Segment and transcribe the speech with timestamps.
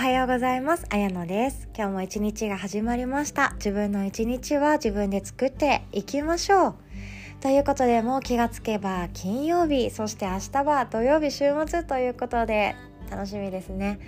[0.00, 0.86] はようございます。
[0.88, 1.68] あやのです。
[1.76, 3.52] 今日も一日が始まりました。
[3.56, 6.74] 自分の一日は自分で作っていきましょう。
[7.42, 12.76] ということでもう気がつけば金曜日そして明日は土曜日週末ということで
[13.10, 13.98] 楽しみですね。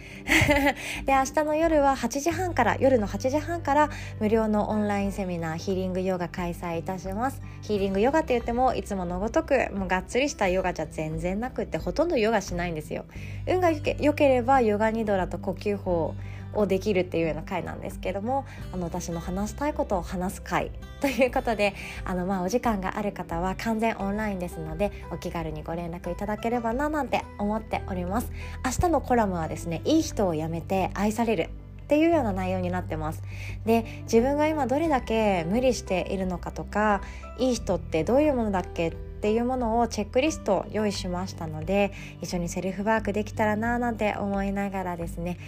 [1.04, 3.90] で明日の夜は8時半から夜の8時半から
[4.20, 7.42] 無料のオンラインセミナーヒーリングヨガ開催いたします。
[7.62, 13.04] ヒーリングヨガって言ってもいつものごとくもうがっつりしたヨガじゃ全然なくってほとんどヨガしないんですよ。
[13.46, 16.14] 運が良ければヨガニドラと呼吸法。
[16.54, 20.70] をできるっていうような回なんですけどもあの私の話したいことを話す回
[21.00, 21.74] ということで
[22.04, 28.30] あの、まあ、お時間がある方は完全オンラインですのでお気軽にご連絡いただければななんて思っております。
[28.64, 31.48] 明日のコラムはですねいい人を辞めて愛される
[31.82, 33.22] っていうような内容になってます。
[33.66, 37.02] で自分が今どれだけ無理しているのかとか
[37.38, 45.38] いい人ってどういうものだっけっていうものをチェックリスト用意しましたので一緒にセルフワークできたらななんて思いながらですね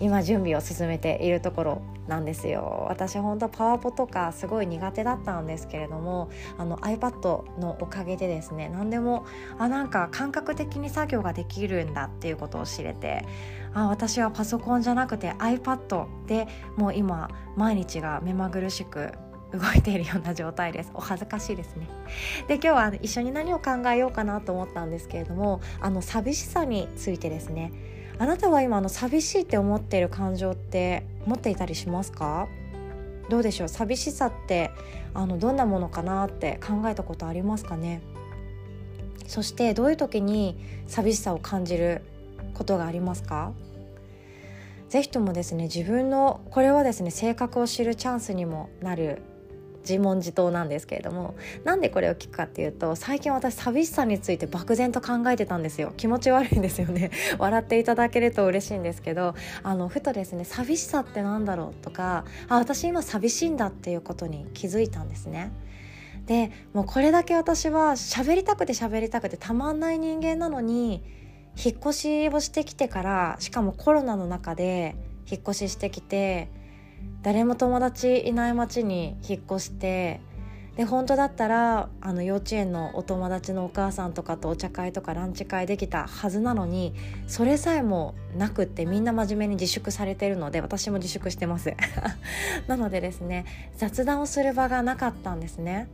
[0.00, 2.86] 今準備を進めているところなんですよ。
[2.88, 9.24] 私本当パワポとかすごい苦手だったんですけれどもあの iPad のおかげでですね何でも
[9.58, 13.24] あなんか感覚的に作業ができるんだっていうことを知れて
[13.74, 19.12] あ私はパソコンじゃなくて iPad でもう今毎日が目まぐるしく
[19.52, 20.92] 動いているような状態です。
[20.94, 21.88] お恥ずかしいですね。
[22.48, 27.72] で今日は一緒に何を考えようかなと思ったんですけれどもあの寂しさについてですね。
[28.20, 32.48] あなたは今あの寂しいって思っている感情って持っていたりしますか？
[33.30, 33.68] どうでしょう？
[33.68, 34.70] 寂しさって
[35.14, 38.02] あのどんなものかなって考えたことありますかね？
[39.26, 42.02] そしてどういう時に寂しさを感じる
[42.52, 43.54] ことがありますか？
[44.90, 49.22] ぜひともですね自分のこれはですね性格を知るチャンスにもなる
[49.80, 55.92] 自問自答なんですけれどもなんでこれを聞くかっていうと最近私寂しさについて漠然と考えてたんですよ。
[55.96, 57.10] 気持ち悪いんですよね。
[57.38, 65.50] 笑っていただけると嬉しいんですけどあのふとですね寂しさってなんだろうとかあ私今寂しいんだっていうことに気づいたんですね。
[66.26, 71.02] でもうこれだけ私は喋りたくて喋りたくてたまんない人間なのに
[71.56, 74.94] 引っ越しをしてきてからしかもコロナの中で
[75.30, 76.48] 引っ越ししてきて
[77.22, 80.20] 誰も友達いない町に引っ越して
[80.76, 86.94] で本当だったらあの幼稚園のお友達のお母さんとかとお茶会とかランチ会できたはずなのに
[87.26, 91.74] それさえもなくってみんな真面目に自粛されてるので私も自粛してます。
[92.66, 93.44] なのでですね
[93.76, 95.88] 雑談をする場がなかったんですね。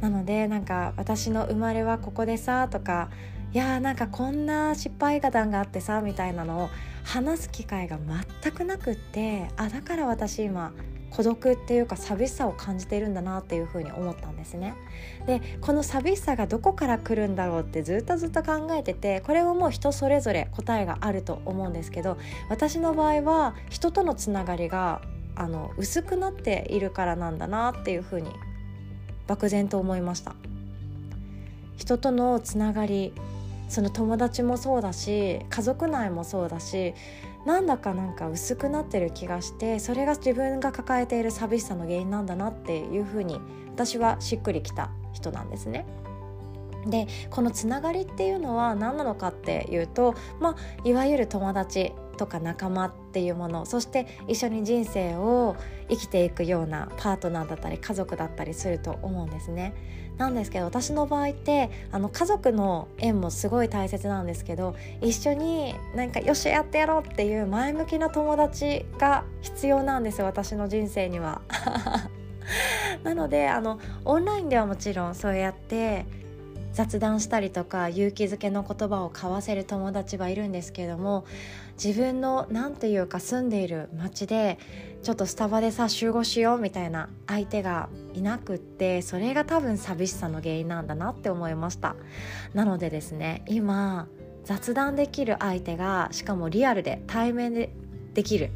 [0.00, 3.08] なのでなんか私の生まれはここでさとか
[3.52, 6.70] いやーなんかこんな失敗談があってさみたいなのを
[7.04, 7.98] 話す機会が
[8.42, 10.72] 全くなくってあだから私今
[11.10, 14.74] 孤独っていうか寂しさを感じているんだなっていうふうに思ったんですね。
[15.26, 22.16] でこの寂しさがどこから来るんだろうってずっとずっと考えててこれはもう人それぞれ答えがあると思うんですけど
[22.48, 25.02] 私の場合は人とのつながりが
[25.36, 28.30] あの薄くなっているからなんだなっていうふうに
[29.26, 30.34] 漠然と思いました。
[31.76, 33.12] 人とのつながり
[33.72, 36.92] その友達もそうだし家族内もそうだし
[37.46, 43.40] なんだかなんか薄くなってる気がしてそれが自分が抱えている寂しさの原因なんだなっていうふうに
[43.72, 45.86] 私はしっくりきた人なんですね。
[46.86, 55.56] でこのつながりっていうのは何なのかっていうと、まあ、いわゆる友達とか仲間っていうものそして一緒に人生を
[55.88, 59.74] 生きていくようなパートナーだったり家族だったりすると思うんですね。
[60.18, 71.42] なんですけど私の場合ってあの家族の縁もすごい大切なんですけど一緒になんかよしやってやろうっていう前向きな友達が必要なんです私の人生には。
[73.04, 76.04] なのであのオンラインではもちろんそうやって
[76.72, 81.24] 雑談したりとか勇気づけの言葉を交わせる友達はいるんですけども
[81.82, 84.58] 自分の何て言うか住んでいる町で
[85.02, 91.96] ちょっとスタバでさ集合しようみたいな相手がいなくってそれが多分寂しさの原因なんだなって思いました。
[92.54, 94.06] なのでですね今
[94.44, 97.70] 雑談できる相手がしかもリアルで対面で
[98.14, 98.50] できる。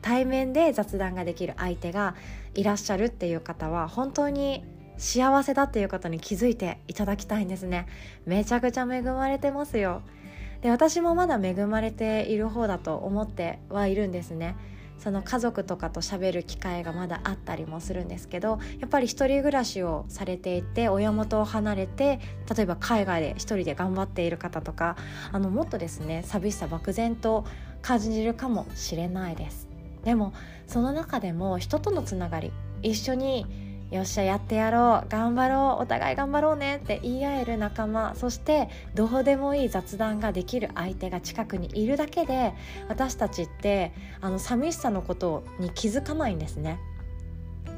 [0.00, 2.16] 対面で雑談ができる相手が
[2.56, 4.64] いらっしゃるっていう方は本当に
[4.98, 7.86] 幸せだっていうことに気づいていただきたいんですね。
[8.26, 10.02] めちゃくちゃ恵まれてますよ。
[10.60, 14.56] で私もまだ恵まれている方だと思ってはいるんですね。
[15.02, 22.20] その家族とかと喋る機会がまだあったりもするんですけどやっぱり一人暮らしをされていて親元を離れて
[22.56, 24.96] 例えば海外で一人で頑張っている方とか
[25.32, 27.44] あのもっとですね寂しさ漠然と
[27.80, 29.66] 感じるかもしれないです。
[30.04, 30.32] でも
[30.68, 32.52] その中でも人とのつながり
[32.82, 33.46] 一緒に
[33.92, 35.08] よっしゃやってやろう。
[35.10, 35.82] 頑張ろう。
[35.82, 38.14] お互い頑張ろうねって言い合える仲間。
[38.16, 42.54] そしてどうでもいい雑談ができる相手が近くにいるだけで
[42.88, 43.92] 私たちって
[44.22, 46.80] あの寂しさのことに気づかないんですね。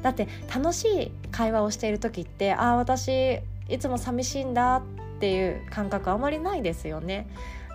[0.03, 7.27] だって楽しい会話をしている時ってああ私いつも寂しいんだっていう感覚あまりないですよね。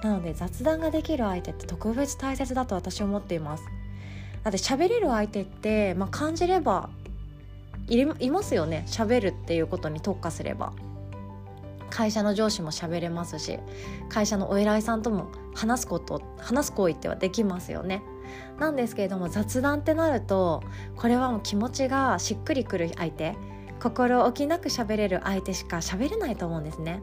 [0.03, 3.65] なので雑談ができる相手って特別大切だと私は思っています。
[4.45, 6.89] だって喋れる相手って、まあ、感じれば
[7.91, 8.85] いますよね。
[8.87, 10.73] 喋るっていうことに特化すれば。
[11.91, 13.59] 会社の上司も喋れますし
[14.09, 18.03] 会社のお偉いさんとも話すこと話す行為ってはできますよね。
[18.61, 20.63] なんですけれども雑談ってなると
[20.97, 23.37] これはもう気持ちがしっくりくる相手
[23.83, 27.03] 心置きなく喋れる相手しか喋れないと思うんですね。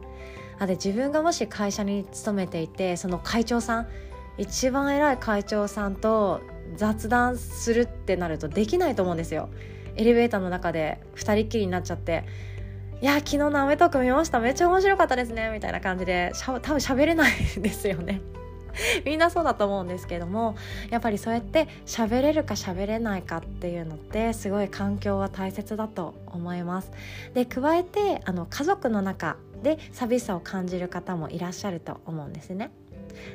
[0.58, 3.88] あで自分がもし会社に勤めていてその会長さん
[4.38, 6.40] 一番偉い会長さんと
[6.76, 9.50] 雑談するってなるとできないと思うんですよ。
[9.98, 12.24] エレベーターの中で2人っきりになっちゃって
[13.02, 18.20] 「いや昨日の『アメトーク』見ましためっちゃ面白かったですね」みたいな感じでしゃ多分喋れないですよね。
[19.04, 20.56] みんなそうだと思うんですけども
[20.90, 26.90] やっぱりそうやって喋れるか喋れないかっていうのってすごい環境は大切だと思います。
[27.34, 32.70] で加えてあの家族の中で寂しさを感じる方もいらっしゃると思うんですね。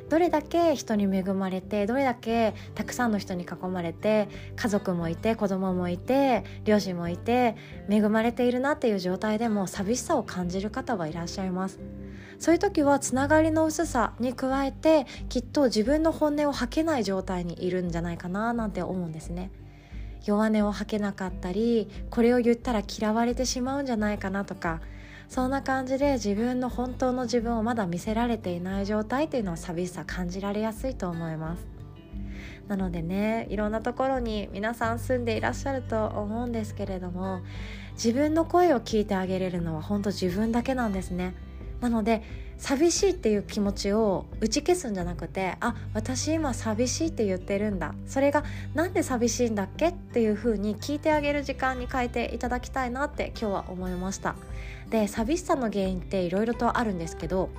[0.08, 7.56] どれだけ人に恵まれてどれだけたくさんの人に囲まれて家族もいて子供もいて両親もいて
[7.88, 11.80] 恵まれているなっていう状態でも寂しさを感じる方はいらっしゃいます。
[12.38, 19.50] そういう時はつながりの薄さに加えてきっと自分の本音を吐けない状態にいるんじゃないかななんて思うんですね。
[20.24, 24.80] 弱音を吐けなかったりこれを言ったら嫌われてしまうんじゃないかなとか
[25.34, 31.66] そんな感じで自分の本当の自分をまだ見せられていない状態というのは寂しさ感じられやすいと思います。
[32.68, 37.40] なのでねいろんなところに皆さん住んでいらっしゃると思うんですけれども
[37.94, 41.34] 自分の声を聞いてあげれるのは本当自分だけなんですね。
[41.80, 42.22] なので
[42.58, 47.94] 寂しいっていう気持ちを打ち消すんじゃなくてあ私今寂しいって言ってるんだ。
[48.06, 54.36] それが何で寂しいんだっけっていう風に聞いてあげる時間に変えていただきたいなって今日は思いました。
[54.90, 57.50] で寂しさの原因っていろいろとあるんですけど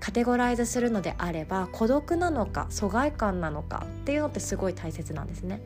[0.00, 5.60] カテゴライズするのであれば孤独なのか疎外感なのかっていうのってすごい大切なんですね。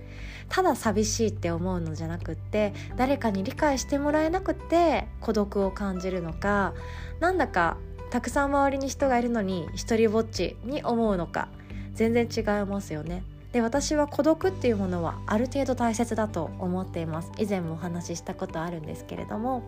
[0.48, 6.74] ただ寂しいって思うのじゃなくって誰かに理解してもらえなくて孤独を感じるのか
[7.20, 7.78] なんだか
[8.10, 11.48] たくさん周りに人がいるのに一人ぼっちに思うのか
[11.94, 13.22] 全然違いますよね。
[13.52, 17.30] で私は孤独っていうものはある程度大切だと思っています。
[17.38, 19.62] 以前もお話ししたことあるんですけれども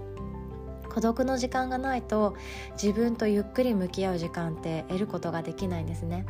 [0.92, 2.36] 孤独の時間がないと
[2.72, 6.26] 自分とゆっくり向き合う時間って得ることができないんですね。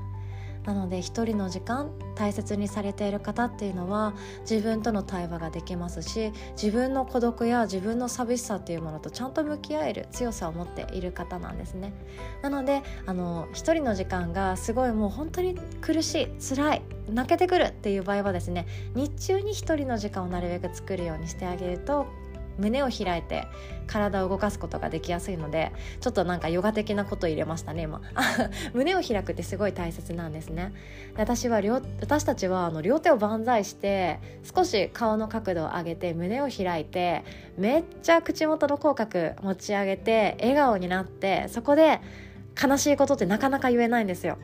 [0.67, 11.93] なので一人の時間大切にされている方っていうのは自分との対話ができますし自分の孤独や自分の寂しさっていうものとちゃんと向き合える強さを持っている方なんですね。
[12.43, 22.07] なのであの一人の時間がすごいもう本当に苦しい辛い泣けてくるっていう場合はですね日中に一人の時間をなるべく作るようにしてあげると
[22.58, 23.47] 胸を開いて
[23.87, 28.00] 体を動かすことができやすいのでちょっとなんかヨガ的なこと入れましたね今。
[28.75, 30.73] 胸を開くってすごい大切なんですね。
[31.17, 37.25] 私は両私たちはあの両手を万歳して少し顔の角度を上げて胸を開いて
[37.56, 42.00] めっちゃ口元の口角持ち上げて笑顔になってそこで
[42.61, 44.38] 悲しいことってなかなか言えないんですよ。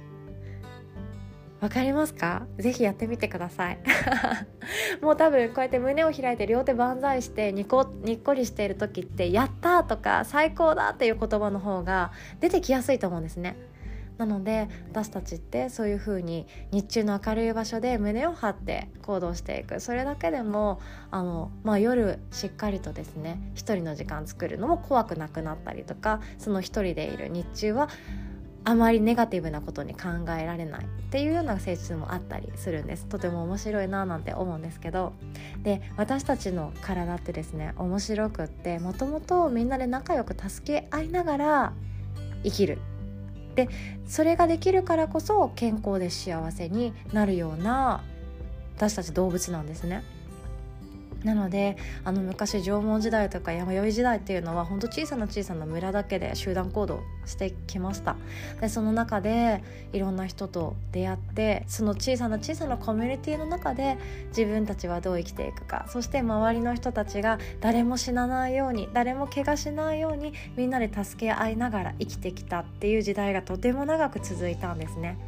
[1.62, 2.46] わかりますか？
[2.58, 3.78] ぜひやってみてください
[5.00, 13.56] もう多分こうやって胸を開いて両手万歳してニコにっこりしている時って「やった!」とか「最高だ!」っていう言葉の方が出てきやすいと思うんですね
[14.18, 27.88] なので私たちってそういう風に日中の明るい場所で胸を張って行動していくそれだけでもあの、まあ、夜しっかりとですね一人の時間作るのも怖くなくなったりとかその一人でいる日中は
[28.64, 33.06] あまりネガティブなことに考えられないっていうような性質もあったりするんです。
[33.06, 35.12] とても面白いななんて思うんですけど。
[35.62, 41.72] で私たちの体ってですね面白くってもともとみんなで仲良く助け合いながら
[42.44, 42.78] 生きる。
[43.54, 43.68] で
[44.06, 48.02] それができるからこそ健康で幸せになるような
[48.76, 50.02] 私たち動物なんですね。
[51.24, 58.16] なのであの昔縄文時代とか弥生時代っていうのは本当小さな小さな村だけで集団行動してきました。
[58.60, 59.62] でその中で
[59.92, 63.98] いろんな人と出会ってその小さな小さなコミュニティの中で
[64.28, 65.86] 自分たちはどう生きていくか。
[65.88, 75.18] そして周りの人たちが誰も死なないように誰も怪我しないようにみんなで助け合いながら生きてきたっていう時代がとても長く続いたんですね。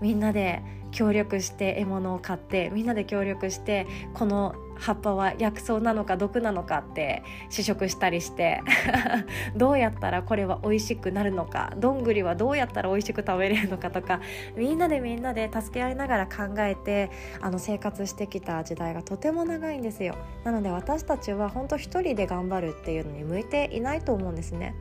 [0.00, 8.62] みんなで協力して獲物を買ってみんなで協力してこの葉っぱは薬草なのか毒なのかって試食したりして
[9.56, 14.20] どうやったらこれは美味しくなるのかどんぐりはどうやったら美味しく食べれるのかとか
[14.56, 20.14] みんなでみんなで助け合いながら考えてあの生活してきた時代がとても長いんですよ。
[20.44, 24.74] なので私たちは本当一人で頑張るっていうのに向いていないと思うんですね。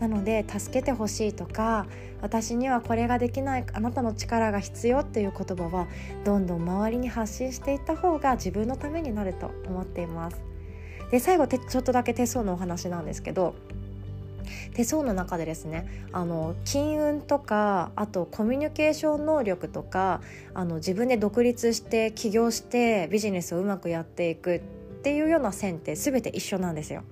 [0.00, 1.86] なので助けてほしいとか
[2.20, 5.86] 私にはこれができないあなたの力が必要っていう言葉は
[6.24, 10.40] どんどん周りに発信していった方が自分のためになると思っています
[11.10, 13.54] で最後ちょっとだけ手相のお話なんですけど
[14.74, 20.20] 手相の中でですねあの金運とかあとコミュニケーション能力とか
[20.54, 24.60] あの自分で独立して起業してビジネスをうまくやっていくっ
[25.02, 27.02] ていうような線って全て一緒なんですよ。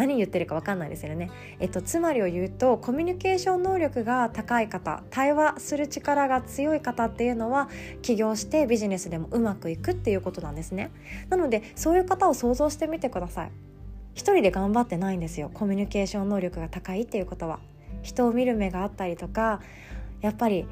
[0.00, 7.68] 何言ってるか分かんないですよね、えっと、つまりを言うとコミュニケーション能力が高い方対話する力が強い方っていうのは
[8.00, 10.90] 起業してビジネスでもうまくいくっていうことなんですね。
[11.28, 13.50] なのでそういう方を想像してみてください。
[14.14, 15.50] 一人で頑張ってないんですよ。
[15.52, 17.60] コミュニケーション能力が高いっていうことは。
[18.02, 19.60] 人を見る目があったりとか
[20.20, 20.66] やっぱり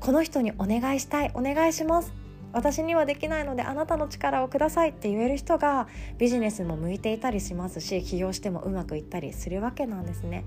[0.00, 2.12] この人にお願いしたいお願いします
[2.52, 5.86] 私にはできないのであなたの力をくださいって言える人が
[6.18, 10.44] ビジネスも向いていたりしますし起業してもうまくいったりするわけなんですね。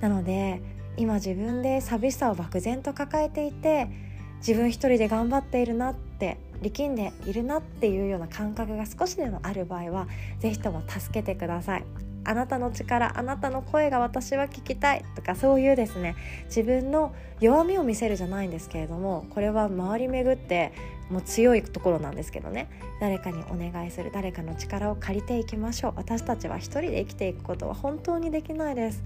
[0.00, 0.60] なので
[0.96, 3.88] 今自分で寂しさを漠然と抱えていて
[4.38, 10.06] 自分一人で頑張っているなって力んでいるなっていうような感覚が少しでもある場合は
[10.38, 11.84] 是非とも助けてください。
[12.26, 20.72] あなたの力あなたの声が私は聞きたいとかそういうですね自分の弱みを見せるじゃないんですけれどもこれは周り巡って
[21.10, 22.68] もう強いところなんですけどね。
[23.00, 25.92] 誰かにお願いする誰かの力を借りていきましょう。
[25.96, 29.02] 私たちは一人で生きていくことは本当にできないです。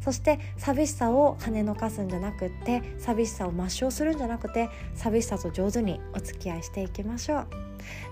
[0.00, 7.46] そして寂しさを跳ねのかすんじゃなくって寂しさを抹消するんじゃなくて寂しさと上手にお付き合いしていきましょう。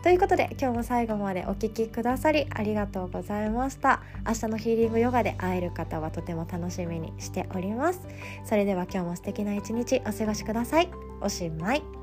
[0.02, 4.02] ということで今日も最後までお聴きくださりありがとうございました。
[4.26, 8.06] 明日のヒーリングヨガで会える方はとても楽しみにしております。
[8.44, 10.88] それでは今日も素敵な一日お過ごしください。
[11.20, 11.99] おしまい。